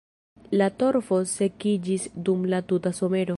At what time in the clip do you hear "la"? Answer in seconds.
0.61-0.67, 2.55-2.63